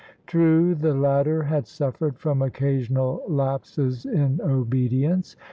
True, 0.25 0.73
the 0.73 0.95
latter 0.95 1.43
had 1.43 1.65
sufFered 1.65 2.15
from 2.17 2.41
occasional 2.41 3.21
lapses 3.27 4.03
in 4.03 4.41
obedience. 4.41 5.35